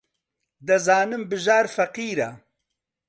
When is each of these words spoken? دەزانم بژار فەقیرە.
دەزانم 0.67 1.21
بژار 1.31 1.65
فەقیرە. 1.75 2.29